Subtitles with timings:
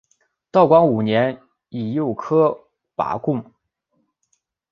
[0.49, 1.39] 道光五年
[1.69, 2.59] 乙酉科
[2.95, 3.51] 拔贡。